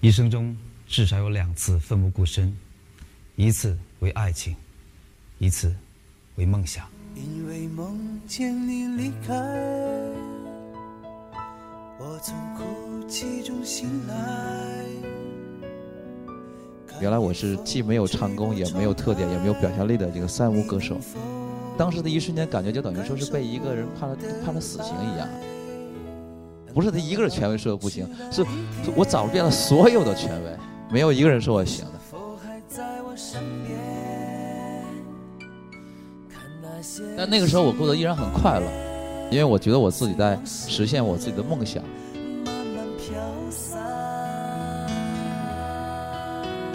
[0.00, 0.56] 一生中
[0.86, 2.56] 至少有两次奋不顾身，
[3.34, 4.54] 一次为爱情，
[5.38, 5.74] 一次
[6.36, 6.86] 为梦想。
[7.16, 9.34] 因为梦见你离开，
[11.98, 14.84] 我从哭泣中醒来。
[17.00, 21.00] 原来我是既没有唱功，也没有特点，也没有表现力的这个三无歌手。
[21.76, 25.28] 当时的一瞬间，感觉就等于说是被一个人判了判了死刑一样。
[26.78, 28.46] 不是他一个人权威说的不行，是
[28.94, 30.56] 我找遍了所有的权威，
[30.92, 31.90] 没有一个人说我行的。
[37.16, 38.66] 但那个时候我过得依然很快乐，
[39.28, 41.82] 因为我觉得我自己在实现我自己的梦想。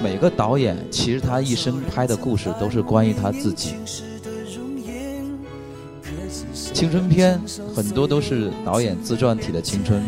[0.03, 3.75] 每个导演其实他一生拍的故事都是关于他自己。
[6.73, 7.39] 青春片
[7.75, 10.03] 很多都是导演自传体的青春。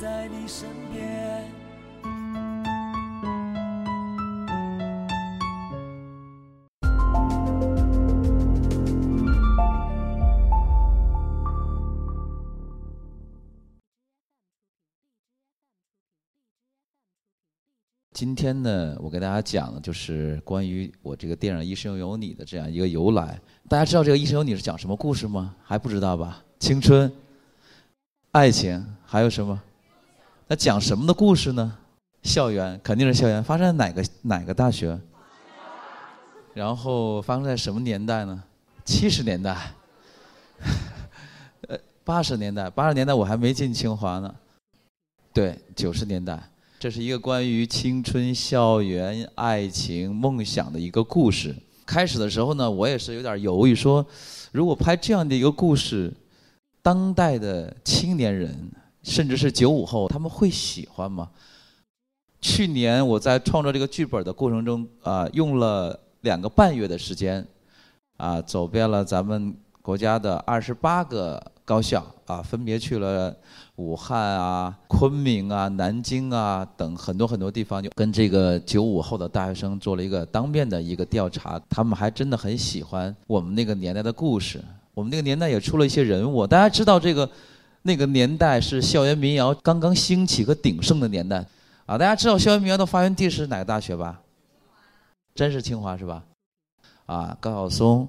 [0.00, 0.81] 在你身边
[18.22, 23.36] 今天呢，我给大家讲的就是关于我这个电影《一生有你》的这样一个由来。
[23.68, 25.56] 大家知道这个《一生有你》是讲什么故事吗？
[25.64, 26.40] 还不知道吧？
[26.60, 27.12] 青春、
[28.30, 29.60] 爱情，还有什么？
[30.46, 31.76] 那讲什么的故事呢？
[32.22, 33.42] 校园，肯定是校园。
[33.42, 34.96] 发生在哪个哪个大学？
[36.54, 38.40] 然后发生在什么年代呢？
[38.84, 39.72] 七十年代，
[41.66, 42.70] 呃，八十年代。
[42.70, 44.32] 八十年代我还没进清华呢。
[45.32, 46.40] 对，九十年代。
[46.82, 51.54] 这是一个关于青春、校园、爱情、梦想的一个故事。
[51.86, 54.04] 开始的时候呢，我也是有点犹豫，说
[54.50, 56.12] 如果拍这样的一个故事，
[56.82, 58.68] 当代的青年人，
[59.04, 61.30] 甚至是九五后，他们会喜欢吗？
[62.40, 67.46] 去年我在创作这个剧本的过程中，啊，用了两个半月的时间，
[68.16, 73.34] 啊，走遍了咱们国家的二十八个高校，啊，分别去了。
[73.76, 84.62] 武汉啊，昆明啊，南京啊等很多很多地方，就跟这个九五后的大学生做了一个当面的一个调查，他们还真的很喜欢我们那个年代的故事。
[84.92, 87.28] 我们那个年代也出了一些人物，大家知道这个
[87.80, 91.44] 那个年代是校园民谣刚刚兴起和鼎盛的年代
[91.86, 91.96] 啊。
[91.96, 94.20] 大家知道校园民谣的发源地是哪个大学吧？
[95.34, 96.22] 真是清华是吧？
[97.06, 98.06] 啊，高晓松，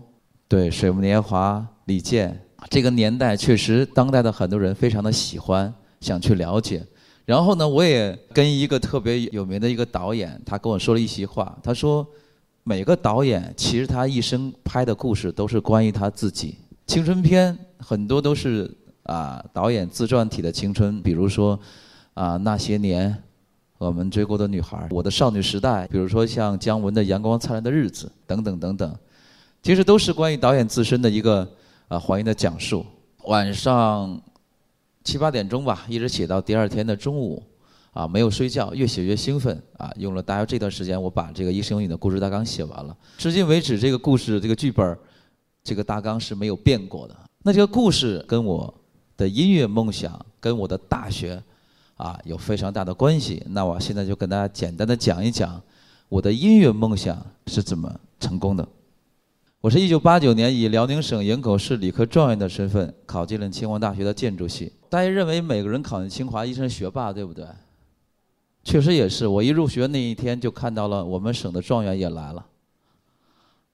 [0.50, 2.38] 对，水木年华，李健。
[2.69, 6.84] 这个年代确实，当代的很多人非常的喜欢，想去了解。
[7.25, 11.57] 然后呢，我也跟一个特别有名的一个导演，他跟我说了一席话。
[11.63, 12.06] 他说，
[12.63, 16.57] 每个导演其实他一生拍的故事都是关于他自己。
[16.88, 18.69] 青春片很多都是
[19.03, 21.57] 啊导演自传体的青春，比如说
[22.13, 23.16] 啊那些年
[23.78, 28.95] 我们追过的女孩，我的少女时代，比如说像姜文的阳光灿烂的日子等等等等，
[29.62, 31.47] 其实都是关于导演自身的一个。
[31.88, 32.86] 啊，还原的讲述，
[33.26, 34.20] 晚上
[35.04, 37.42] 七八点钟吧，一直写到第二天的中午，
[37.92, 42.96] 啊，没有睡觉，越写越兴奋，啊，用了大约这段时间，我把这个《一生有你》的故事大纲写完了。
[43.18, 44.98] 至今为止，这个故事这个剧本
[45.64, 47.16] 这个大纲是没有变过的。
[47.44, 48.74] 那这个故事跟我
[49.16, 51.42] 的音乐梦想，跟我的大学，
[51.96, 53.44] 啊，有非常大的关系。
[53.50, 55.62] 那我现在就跟大家简单的讲一讲，
[56.10, 58.68] 我的音乐梦想是怎么成功的。
[59.63, 64.74] 我是一九八九年以辽宁省营口市理科状元的身份考进了清华大学的建筑系。
[64.90, 67.46] 大家认为每个人考进清华一定是学霸，对不对？
[68.66, 69.25] 确实也是。
[69.25, 72.46] 我一入学那一天就看到了我们省的状元也来了。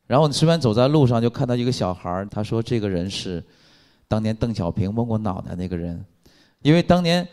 [0.05, 3.43] 然后你随便走在路上就看到一个小孩儿，他说这个人是
[4.07, 6.05] 当年邓小平摸过脑袋那个人，
[6.61, 7.27] 因为当年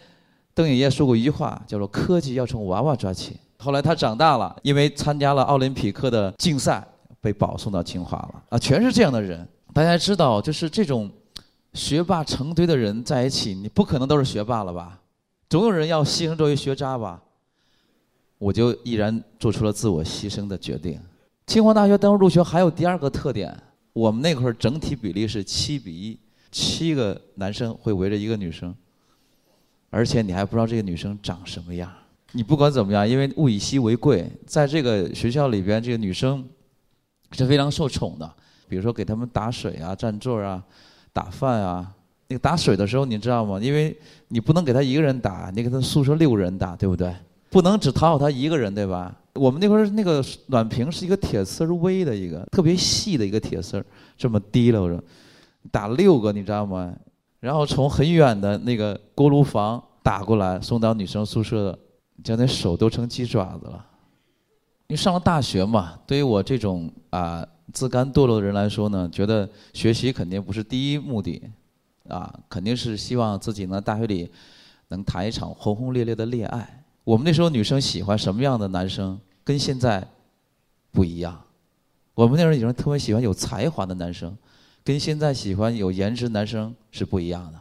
[0.55, 3.37] 邓爷爷说过一句话，叫做“科技要从娃娃抓起”。
[3.61, 6.83] 后来他长大了，因为参加了奥林匹克的竞赛。
[7.27, 8.57] 被保送到清华了啊！
[8.57, 9.45] 全是这样的人。
[9.75, 11.11] 大家知道，就是这种
[11.75, 15.01] 学霸成堆的人在一起，你不可能都是学霸了吧？
[15.49, 17.21] 总有人要牺牲作为学渣吧？
[18.39, 21.01] 我就毅然做出了自我牺牲的决定。
[21.49, 23.53] 清华大学当时入学还有第二个特点，
[23.93, 26.17] 我们那会儿整体比例是七比一，
[26.53, 28.73] 七个男生会围着一个女生，
[29.91, 31.93] 而且你还不知道这个女生长什么样。
[32.31, 36.49] 你不管怎么样，因为物以稀为贵，在这个学校里边，这个女生。
[37.33, 38.31] 是非常受宠的，
[38.69, 40.63] 比如说给他们打水啊、占座啊、
[41.13, 41.93] 打饭啊。
[42.29, 43.61] 那个打水的时候，你知道吗？
[43.61, 43.97] 因为
[44.29, 47.15] 你不能给他一个人打，你给他宿舍六个人打，对不对？
[47.51, 49.15] 不能只讨好他一个人，对吧？
[49.35, 53.87] 我们那会儿那个暖瓶是一个铁丝儿微的一个特别细的一个铁丝儿，
[54.17, 55.01] 这么滴溜着。
[55.71, 56.93] 打六个，你知道吗？
[57.39, 61.79] 然后从很远的那个锅炉房打过来，送到女生宿舍，
[62.25, 63.87] 将那手都成鸡爪子了。
[64.89, 71.43] 因为上了大学嘛，对于我这种啊自甘堕落的人来说呢，觉得学习肯定不是第一目的，
[72.09, 74.31] 啊，肯定是希望自己呢大学里
[74.89, 76.85] 能谈一场轰轰烈烈的恋爱。
[77.03, 80.07] 我们那时候女生喜欢什么样的男生，跟现在
[80.93, 81.41] 不一样。
[82.15, 84.37] 我们那时候女生特别喜欢有才华的男生，
[84.85, 87.61] 跟现在喜欢有颜值男生是不一样的。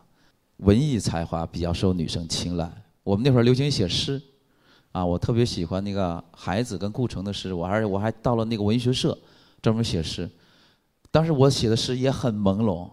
[0.58, 2.72] 文艺才华比较受女生青睐。
[3.04, 4.22] 我们那会儿流行写诗。
[4.96, 9.18] 啊，我特别喜欢那个孩子跟顾城的诗，我还我还到了那个文学社，
[9.62, 10.30] 专门写诗。
[11.12, 12.90] 当时我写的诗也很朦胧，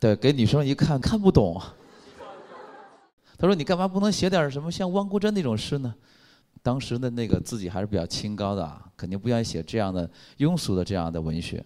[0.00, 1.62] 对，给女生一看看不懂。
[3.38, 5.94] 他说：“你干嘛不能写点什么像汪国真那种诗呢？”
[6.60, 11.64] 当时的那个自己还是比较清高的啊，肯定不愿意写这样的庸俗的这样的文学。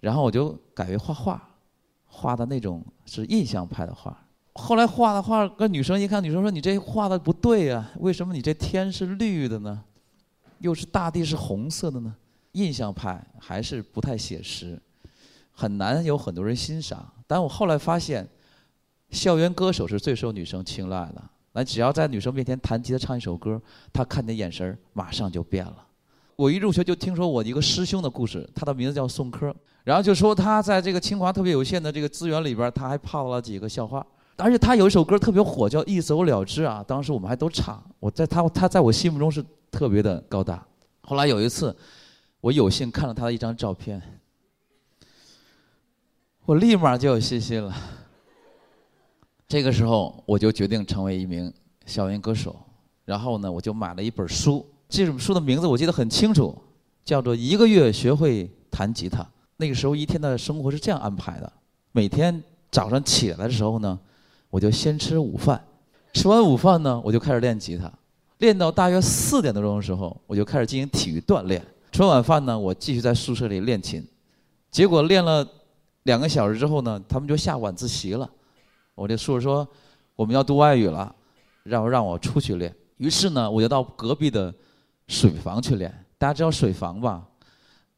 [0.00, 1.48] 然后我就改为画画，
[2.04, 4.25] 画的那种是印象派的画。
[4.56, 9.82] 后来画的画，跟女生一看，女生说：“你这画的不对呀，为什么你这天是绿的呢？
[10.58, 12.14] 又是大地是红色的呢？”
[12.52, 14.80] 印象派还是不太写实，
[15.52, 17.06] 很难有很多人欣赏。
[17.26, 18.26] 但我后来发现，
[19.10, 21.22] 校园歌手是最受女生青睐的。
[21.52, 23.60] 那只要在女生面前弹吉他唱一首歌，
[23.92, 25.86] 她看你的眼神马上就变了。
[26.34, 29.54] 我一入学就听说我一个师兄的故事，他的名字叫宋柯，
[29.84, 34.06] 然后就说他在这个清华特别有限的这个资源里边，他还泡了几个校花。
[34.38, 37.82] 而且他有一首歌特别火，叫《一走了之》啊，当时我们还都唱。
[37.98, 40.62] 我在他他在我心目中是特别的高大。
[41.00, 41.74] 后来有一次，
[42.42, 44.02] 我有幸看了他的一张照片，
[46.44, 47.74] 我立马就有信心了。
[49.48, 51.50] 这个时候，我就决定成为一名
[51.86, 52.54] 校园歌手。
[53.06, 56.54] 然后呢，我就买了一本书，这本书的名字我记得很清楚，
[57.04, 59.22] 叫做《一个月学会弹吉他》。
[59.56, 61.50] 那个时候一天的生活是这样安排的：
[61.92, 63.98] 每天早上起来的时候呢。
[64.56, 65.62] 我就先吃午饭，
[66.14, 67.92] 吃完午饭呢，我就开始练吉他，
[68.38, 71.62] 练到大约四点多钟的时候，我就开始进行体育锻炼。
[71.92, 74.02] 吃完晚饭呢，我继续在宿舍里练琴。
[74.70, 75.46] 结果练了
[76.04, 78.26] 两个小时之后呢，他们就下晚自习了。
[78.94, 79.68] 我这宿舍说
[80.14, 81.14] 我们要读外语了，
[81.62, 82.74] 让让我出去练。
[82.96, 84.54] 于是呢，我就到隔壁的
[85.08, 85.92] 水房去练。
[86.16, 87.22] 大家知道水房吧？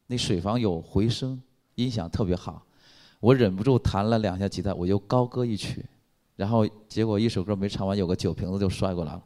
[0.07, 1.41] 那水房有回声，
[1.75, 2.61] 音响特别好。
[3.21, 5.85] 我忍不住弹了两下吉他，我就高歌一曲。
[6.39, 9.21] 然后结果一首歌没唱完，有个酒瓶子就摔过来了，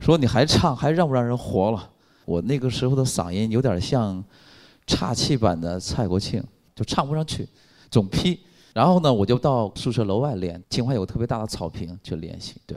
[0.00, 1.88] 说你还唱，还让不让人活了？
[2.24, 4.22] 我那个时候的嗓音有点像
[4.88, 6.42] 岔气版的蔡国庆，
[6.74, 7.48] 就唱不上去，
[7.92, 8.40] 总劈。
[8.74, 12.60] 然后呢，我就到宿舍楼外练，清华有个特别大的草坪去练习。
[12.66, 12.76] 对，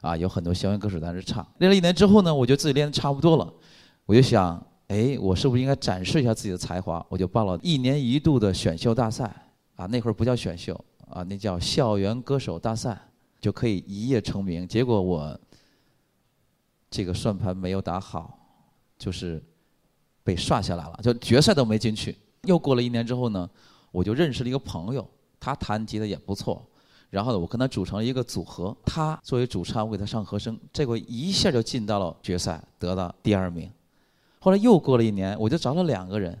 [0.00, 1.44] 啊，有很多校园歌手在那唱。
[1.58, 3.52] 练了一年之后呢，我觉得自己练的差不多了，
[4.06, 7.04] 我就想，哎，我是不是应该展示一下自己的才华？
[7.08, 9.24] 我就报了一年一度的选秀大赛，
[9.74, 10.78] 啊，那会儿不叫选秀。
[11.12, 13.00] 啊，那叫校园歌手大赛，
[13.40, 14.66] 就可以一夜成名。
[14.66, 15.38] 结果我
[16.90, 18.38] 这个算盘没有打好，
[18.98, 19.42] 就是
[20.24, 22.16] 被刷下来了，就决赛都没进去。
[22.42, 23.48] 又过了一年之后呢，
[23.90, 26.66] 我就认识了一个朋友，他弹吉他也不错。
[27.10, 33.70] 然后呢，我跟他组成了一个组合，他作为主唱，我给他上和声，这回一下就进到了决赛，得了第二名。
[34.38, 36.40] 后来又过了一年，我就找了两个人，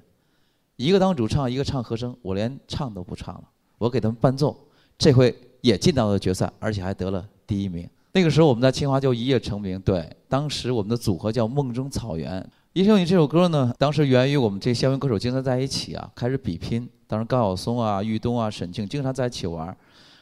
[0.76, 3.44] 一个当主唱，一个唱和声，我连唱都不唱了。
[3.82, 4.56] 我给他们伴奏，
[4.96, 7.84] 这回也进到了决赛，而且还得了第一名。
[8.12, 9.80] 那个时候我们在清华就一夜成名。
[9.80, 12.40] 对，当时我们的组合叫梦中草原。
[12.74, 16.88] 《一生你》这首歌呢，当时源于我们这校园歌手经常在一起啊，开始比拼。
[17.08, 19.76] 当时高晓松啊、玉东啊、沈庆经常在一起玩，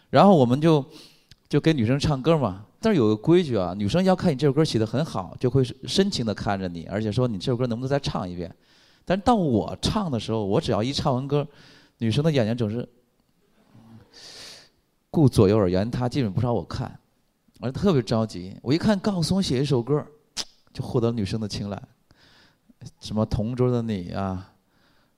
[0.09, 0.83] 然后我们就
[1.47, 2.65] 就给女生唱歌嘛。
[2.81, 8.51] 但是有个规矩啊，女生要看你这首歌写的很好，就会深情的看着你，而且说你这首歌能不能再唱一遍。
[9.05, 11.47] 但是到我唱的时候，我只要一唱完歌，
[11.99, 12.89] 女生的眼睛总是。
[15.11, 16.99] 顾左右而言他，基本不朝我看，
[17.59, 18.57] 我特别着急。
[18.63, 20.05] 我一看高晓松写一首歌，
[20.73, 21.83] 就获得女生的青睐，
[23.01, 24.53] 什么同桌的你啊，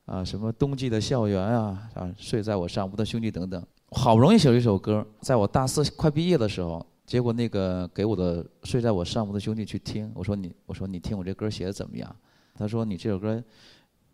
[0.06, 3.62] 啊什么冬季的校园啊，啊睡在我上铺的兄弟等等。
[3.90, 12.16] 好不容易写了一首歌，在我大四快毕业的时候，结果那个给我的睡在我上铺的兄弟去听，我说你我说你听我这歌写的怎么样？
[12.54, 13.42] 他说你这首歌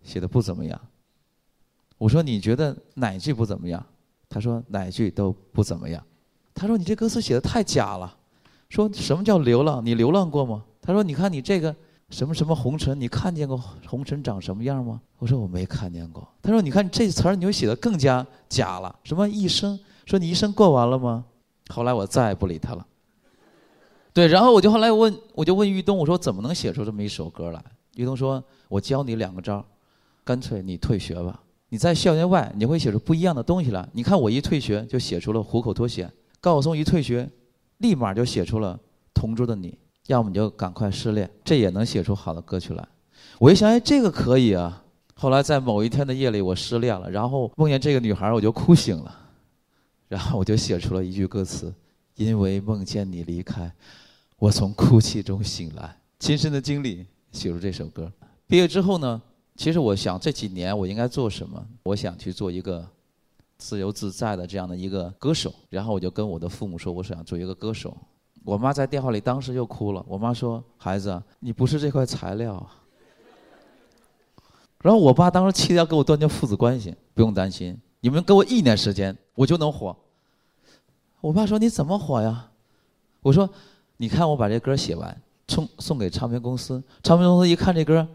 [0.03, 0.81] 写的不怎么样。
[1.97, 3.85] 我说你觉得哪句不怎么样？
[4.29, 6.03] 他说哪句都不怎么样。
[6.55, 8.15] 他说你这歌词写的太假了。
[8.69, 9.85] 说什么叫流浪？
[9.85, 10.63] 你流浪过吗？
[10.83, 11.75] 他说你看你这个
[12.11, 13.57] 什么什么红尘，你看见过
[13.87, 15.01] 红尘长什么样吗？
[15.19, 16.29] 我说我没看见过。
[16.43, 18.95] 他说你看这词儿你就写的更加假了。
[19.05, 19.79] 什么一生？
[20.05, 21.25] 说你一生过完了吗？
[21.71, 22.87] 后来我再也不理他了。
[24.13, 27.65] 对，然后我就后来问，我就问玉东，我说怎么能写出这么一首歌来？
[27.95, 29.65] 玉东说，我教你两个招，
[30.25, 31.41] 干脆你退学吧。
[31.71, 33.87] 你在校园外，你会写出不一样的东西来。
[33.93, 36.11] 你看我一退学就写出了虎口脱险，
[36.41, 37.29] 高晓松一退学，
[37.79, 38.75] 立马就写出了
[39.13, 39.71] 《同桌的你》，
[40.07, 42.89] 要么你就赶快失恋，这也能写出好的歌曲来。
[43.39, 44.83] 我一想，哎，这个可以啊。
[45.15, 49.15] 后来在某一天的夜里，我失恋了，然后梦见这个女孩，我就哭醒了，
[50.09, 51.75] 然后我就写出了一句歌词：
[52.15, 53.71] 因为梦见你离开，
[54.39, 55.97] 我从哭泣中醒来。
[56.19, 58.11] 亲身的经历写出这首歌。
[58.47, 59.21] 毕业之后呢？
[59.59, 61.61] 其实我想这几年我应该做什么？
[61.83, 62.89] 我想去做一个
[63.57, 65.53] 自由自在的这样的一个歌手。
[65.69, 67.95] 然后我就跟我的父母说，我想做一个歌手。
[68.45, 70.03] 我妈在电话里当时就哭了。
[70.07, 72.65] 我妈说：“孩子，你不是这块材料。”
[74.81, 76.95] 然后我爸当时气得要跟我断绝父子关系。
[77.13, 79.95] 不用担心，你们给我一年时间，我就能火。
[81.21, 82.49] 我爸说：“你怎么火呀？”
[83.23, 83.51] 我说
[83.99, 88.07] ：“你看我把这歌写完，送送给唱片公司，唱片公司一看这歌。”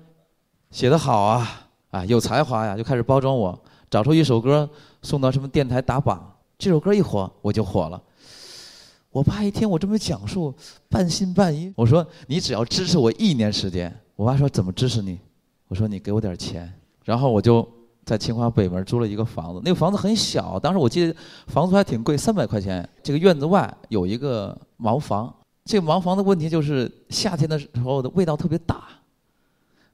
[0.74, 3.58] 写得好啊，啊有才华呀，就开始包装我，
[3.92, 4.68] 找出一首歌
[5.04, 8.02] 送到什么电台打榜，这首歌一火我就火了。
[9.12, 10.52] 我爸一听我这么讲述，
[10.90, 11.72] 半信半疑。
[11.78, 13.96] 我说你只要支持我一年时间。
[14.16, 15.20] 我爸说怎么支持你？
[15.68, 16.74] 我说你给我点钱。
[17.04, 17.68] 然后我就
[18.04, 21.16] 在清华北门租了一个房子，那个房子很小，当时我记得
[21.46, 22.88] 房租还挺贵，三百块钱。
[23.04, 25.32] 这个院子外有一个茅房，
[25.66, 28.86] 这个茅房的问题就是夏天的时候的味道特别大。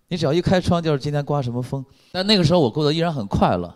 [0.10, 1.86] 你只要一开窗，就是今天刮什么风。
[2.12, 3.74] 但那个时候我过得依然很快乐，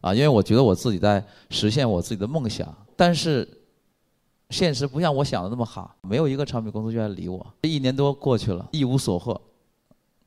[0.00, 2.72] 啊，因为我觉得我自己在实现我自己的梦想。
[2.94, 3.48] 但是，
[4.50, 7.44] 现实不像我想的那么好，没有一个唱片公司愿意理我。
[7.62, 9.40] 这一年多过去了，一无所获。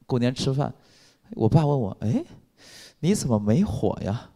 [0.06, 0.74] 过年吃饭，
[1.32, 2.24] 我爸问我：“哎，
[3.00, 4.30] 你怎么没火呀？”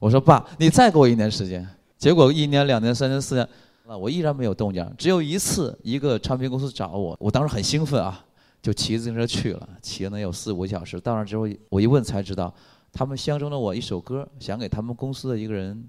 [0.00, 1.68] 我说：“爸，你再给我一年时间。”
[1.98, 3.48] 结果一年、两年、三年、四年，
[3.86, 4.90] 啊，我依然没有动静。
[4.96, 8.24] 只有一次，一个唱片公司找我，我当时很兴奋啊。
[8.62, 11.00] 就骑自行车去了，骑了能有四五个小时。
[11.00, 12.54] 到那之后，我一问才知道，
[12.92, 15.84] 他们相中了我一首歌，想给他们公司的一个人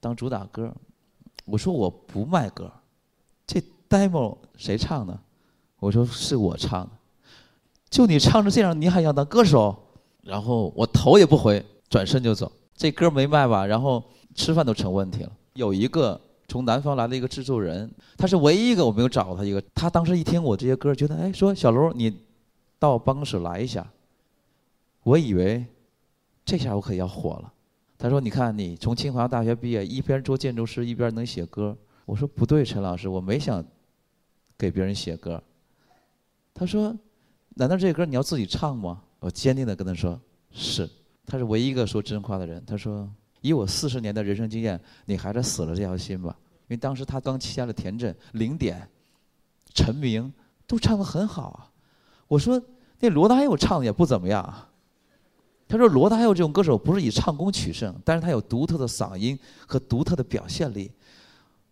[0.00, 0.74] 当主打歌。
[1.44, 2.68] 我说我不卖歌，
[3.46, 5.16] 这 demo 谁唱的？
[5.78, 6.90] 我说是我唱的。
[7.88, 9.76] 就你唱成这样，你还想当歌手？
[10.22, 12.50] 然后我头也不回，转身就走。
[12.74, 13.64] 这歌没卖吧？
[13.64, 14.02] 然后
[14.34, 15.32] 吃饭都成问题了。
[15.54, 16.20] 有一个。
[16.48, 19.62] 从南方来的一个制作人，他是唯一一个我没有找他一个。
[19.74, 22.22] 他当时一听我这些歌，觉得哎，说小楼你
[22.78, 23.86] 到我办公室来一下。
[25.02, 25.64] 我以为
[26.46, 27.52] 这下我可要火了。
[27.98, 31.76] 他说：“你看你从清华大学毕业，一边做建筑师，一边能写歌。”
[32.06, 33.62] 我说：“不对，陈老师，我没想
[34.56, 35.42] 给别人写歌。”
[36.54, 36.96] 他说
[37.56, 40.18] ：“难道这歌你要自己唱吗？”我坚定的跟他说
[40.50, 40.88] ：“是。”
[41.26, 42.64] 他是唯一一个说真话的人。
[42.64, 43.06] 他说。
[43.48, 46.36] 以我四十年的人生经验，你还是死了这条心吧。
[46.62, 48.86] 因为当时他刚旗下的田震、零点、
[49.74, 50.32] 陈明
[50.66, 51.70] 都唱得很好啊。
[52.26, 52.62] 我说
[53.00, 54.54] 那罗大佑唱的也不怎么样。
[55.66, 60.92] 他说罗大佑这种歌手不是以唱功取胜，但是他有独特的嗓音和独特的表现力。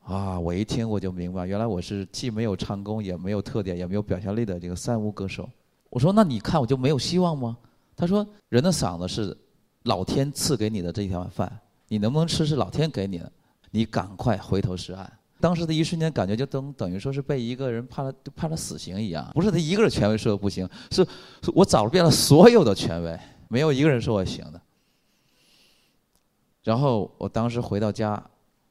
[0.03, 5.49] 啊，我一听我就明白，原来我是既没有唱功，也没有特点，也没有表现力的这个三无歌手。
[5.91, 7.57] 我说那你看我就没有希望吗？
[7.95, 9.37] 他说人的嗓子是。
[9.87, 13.31] 老天赐给你的这一碗饭，你能不能吃是老天给你的，
[13.71, 15.11] 你赶快回头是岸。
[15.39, 19.31] 当时的一瞬间，感觉就等等于说是被一个人判了判了死刑一样。
[19.35, 21.07] 不是他一个人权威说的不行，是
[21.55, 24.61] 我找遍了所有的权威，没有一个人说我行的。
[26.65, 28.21] 然后我当时回到家，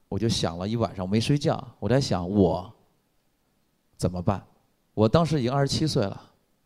[0.09, 2.73] 我就想了一晚上没睡觉，我在想我
[3.95, 4.43] 怎么办。
[4.95, 6.19] 我当时已经二十七岁了，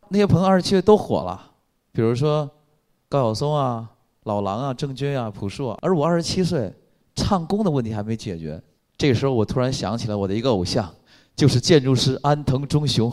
[0.07, 1.51] 那些朋友二十七岁都火了，
[1.91, 2.49] 比如说
[3.09, 3.91] 高晓松啊。
[4.23, 6.73] 老狼啊，郑钧啊，朴树啊，而我二十七岁，
[7.15, 8.61] 唱功的问题还没解决。
[8.97, 10.93] 这个时候，我突然想起了我的一个偶像，
[11.35, 13.11] 就是建筑师安藤忠雄。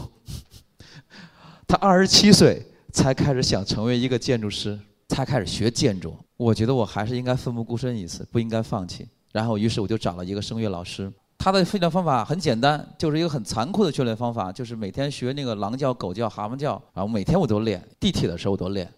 [1.69, 6.17] 他二十七岁才开始想成为一个建筑师，才开始学建筑。
[6.37, 9.07] 我觉得我还是应该奋不顾身一次，不应该放弃。
[9.33, 11.13] 然后，于是我就找了一个声乐老师。
[11.39, 17.81] 他的训练方法很简单，就是一个很残酷的训练方法，就是每天学那个狼叫、狗叫、蛤蟆叫，然后每天我都练。
[18.01, 18.91] 地铁的时候我都练，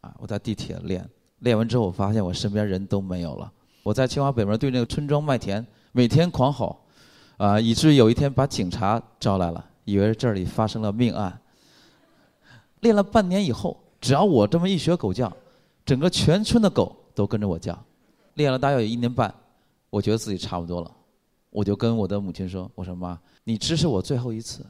[0.00, 1.08] 啊，我在地铁练。
[1.44, 3.52] 练完之后，我发现我身边人都没有了。
[3.82, 6.80] 我在清华北门对那个村庄麦田，每天狂吼，
[7.36, 11.38] 啊，以至于有一天把警察招来了，以为这里发生了命案。
[12.80, 15.30] 练了半年以后，只要我这么一学狗叫，
[15.84, 17.78] 整个全村的狗都跟着我叫。
[18.34, 19.32] 练了大约有一年半，
[19.90, 20.90] 我觉得自己差不多了，
[21.50, 24.64] 我就跟我的母亲说：“我说妈，你支持我最后一次，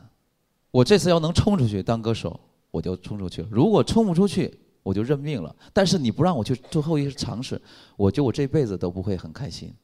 [0.72, 2.38] 我这次要能冲出去当歌手，
[2.72, 7.60] 我就冲出去；如果冲不出去，”我就认命了，但是你不让我去最后一次尝试，
[7.96, 9.74] 我觉得我这辈子都不会很开心。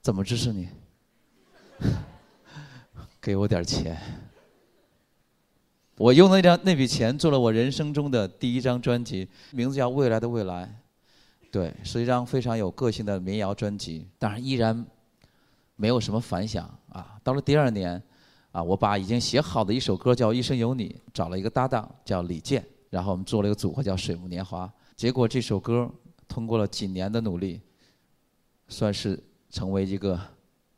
[0.00, 0.68] 怎么支持你？
[3.20, 3.96] 给我点钱。
[5.98, 10.64] 我用那张那笔钱做了我人生中的第一张专辑，名字叫《未来的未来》。
[11.52, 14.86] 对，是一张非常有个性的民谣专辑，当然依然
[15.76, 17.18] 没有什么反响啊。
[17.22, 18.02] 到了第二年，
[18.52, 24.66] 啊，我把已经写好的一首歌叫《一生有你》，找了一个搭档叫李健，然后我们做了一个组合叫《水木年华》。
[24.94, 25.90] 结果这首歌
[26.28, 27.60] 通过了几年的努力，
[28.68, 29.18] 算是
[29.48, 30.20] 成为一个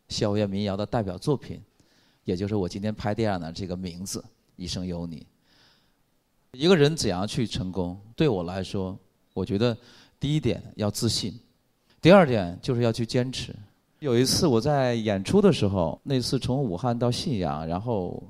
[0.09, 1.61] 校园民谣的代表作品，
[2.25, 4.21] 也就是我今天拍电影的这个名字
[4.55, 5.21] 《一生有你》。
[6.53, 7.99] 一个人怎样去成功？
[8.15, 8.97] 对我来说，
[9.33, 9.77] 我觉得
[10.21, 11.35] 第一点要自信，
[12.01, 13.55] 第二点就是要去坚持。
[14.01, 18.23] 有一次我在演出的时候，那次从武汉到信阳，然后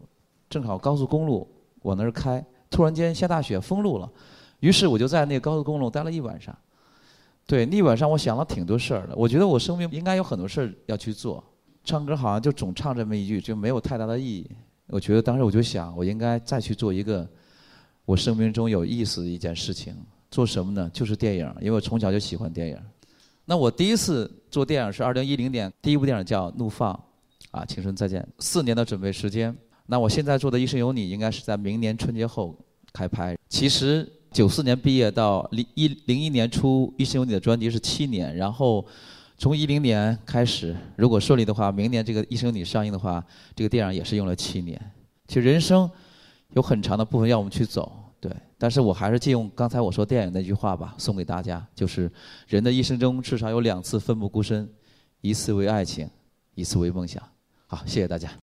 [0.48, 1.48] 正好高速公路
[1.82, 4.10] 往那儿开，突然间下大雪封路了，
[4.58, 6.56] 于是我就在那个高速公路待了一晚上。
[7.46, 9.14] 对，那一晚上我想了挺多事儿的。
[9.14, 11.44] 我觉得我生命应该有很多事儿要去做，
[11.84, 14.50] 唱歌好像就总唱这么一句，就没有太大的意义。
[14.88, 17.28] 我觉得当时我就想，我应该再去做一个。
[18.04, 19.94] 我生命中有意思的一件事情，
[20.28, 20.90] 做什么呢？
[20.92, 22.76] 就是电影，因为我从小就喜欢电影。
[23.44, 26.92] 那我第一次做电影是二零一零年，第一部电影叫《怒放》，
[27.52, 29.56] 啊，青春再见，四年的准备时间。
[29.86, 32.56] 那我现在做的《一生有你》应该是在明年春节后
[32.92, 33.36] 开拍。
[33.48, 38.84] 其实九四年毕业到零一零一年初《一生有你》的专辑是七年，然后
[39.38, 43.24] 从一零年开始，如果顺利的话，明年这个《一生有你》上映的话，
[43.54, 44.80] 这个电影也是用了七年。
[45.26, 45.90] 其实人生。
[46.54, 52.12] 有很长的部分要我们去走，对，但是我还是借用刚才我说电影那句话吧，送给大家，就是
[52.46, 54.68] 人的一生中至少有两次奋不顾身，
[55.22, 56.06] 一次为爱情，
[56.54, 57.22] 一次为梦想。
[57.66, 58.41] 好，谢谢大家。